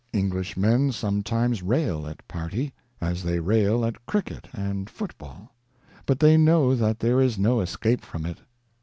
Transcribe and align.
English 0.13 0.57
men 0.57 0.91
sometimes 0.91 1.61
rail 1.61 2.07
at 2.07 2.27
party, 2.27 2.73
as 2.99 3.21
they 3.21 3.39
rail 3.39 3.85
at 3.85 4.03
cricket 4.07 4.47
and 4.51 4.89
football, 4.89 5.53
but 6.07 6.19
they 6.19 6.37
know 6.37 6.73
that 6.73 6.97
there 6.97 7.21
is 7.21 7.37
no 7.37 7.59
escape 7.61 8.01
from 8.03 8.25
it. 8.25 8.39